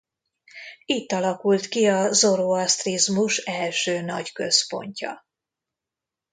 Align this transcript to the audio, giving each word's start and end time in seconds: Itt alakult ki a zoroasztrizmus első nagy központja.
Itt 0.85 1.11
alakult 1.11 1.67
ki 1.67 1.87
a 1.87 2.11
zoroasztrizmus 2.13 3.37
első 3.37 4.01
nagy 4.01 4.31
központja. 4.31 5.25